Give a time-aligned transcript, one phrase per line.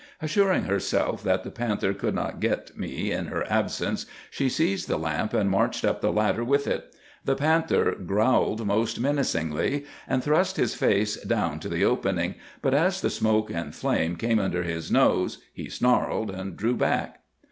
[0.19, 4.97] "Assuring herself that the panther could not get me in her absence, she seized the
[4.97, 6.95] lamp and marched up the ladder with it.
[7.23, 12.33] The panther growled most menacingly, and thrust his face down to the opening;
[12.63, 17.19] but as the smoke and flame came under his nose, he snarled and drew back.